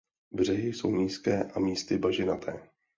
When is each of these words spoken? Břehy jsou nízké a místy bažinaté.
Břehy 0.31 0.73
jsou 0.73 0.95
nízké 0.95 1.43
a 1.43 1.59
místy 1.59 1.97
bažinaté. 1.97 2.67